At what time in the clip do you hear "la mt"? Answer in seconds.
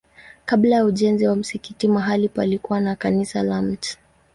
3.43-3.97